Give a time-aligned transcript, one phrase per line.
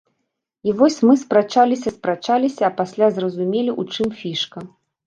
[0.69, 4.71] І вось мы спрачаліся спрачаліся, а пасля зразумелі, у чым фішка.